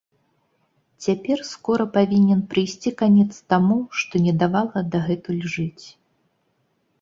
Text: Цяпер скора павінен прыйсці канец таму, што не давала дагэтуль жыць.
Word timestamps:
Цяпер 1.05 1.43
скора 1.49 1.85
павінен 1.97 2.39
прыйсці 2.53 2.93
канец 3.01 3.31
таму, 3.55 3.77
што 4.01 4.23
не 4.25 4.33
давала 4.45 4.79
дагэтуль 4.97 5.45
жыць. 5.59 5.85